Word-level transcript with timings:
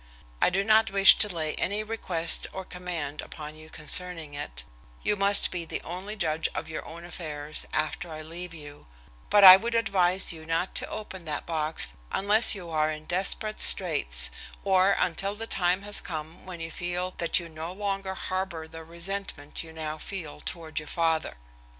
I 0.41 0.49
do 0.49 0.63
not 0.63 0.89
wish 0.89 1.19
to 1.19 1.29
lay 1.29 1.53
any 1.57 1.83
request 1.83 2.47
or 2.53 2.65
command 2.65 3.21
upon 3.21 3.53
you 3.55 3.69
concerning 3.69 4.33
it 4.33 4.63
you 5.03 5.15
must 5.15 5.51
be 5.51 5.63
the 5.63 5.79
only 5.83 6.15
judge 6.15 6.47
of 6.55 6.67
your 6.67 6.83
own 6.87 7.03
affairs 7.05 7.67
after 7.71 8.11
I 8.11 8.21
leave 8.23 8.51
you 8.51 8.87
but 9.29 9.43
I 9.43 9.57
would 9.57 9.75
advise 9.75 10.33
you 10.33 10.43
not 10.43 10.73
to 10.81 10.89
open 10.89 11.25
that 11.25 11.45
box 11.45 11.93
unless 12.11 12.55
you 12.55 12.71
are 12.71 12.89
in 12.91 13.05
desperate 13.05 13.61
straits, 13.61 14.31
or 14.63 14.93
until 14.97 15.35
the 15.35 15.45
time 15.45 15.83
has 15.83 16.01
come 16.01 16.47
when 16.47 16.59
you 16.59 16.71
feel 16.71 17.13
that 17.19 17.39
you 17.39 17.47
no 17.47 17.71
longer 17.71 18.15
harbor 18.15 18.67
the 18.67 18.83
resentment 18.83 19.61
you 19.61 19.71
now 19.71 19.99
feel 19.99 20.41
toward 20.43 20.79
your 20.79 20.87
father." 20.87 21.37